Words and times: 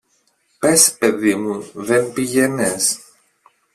Πες, 0.59 0.97
παιδί 0.97 1.35
μου, 1.35 1.71
δεν 1.73 2.13
πήγαινες. 2.13 2.99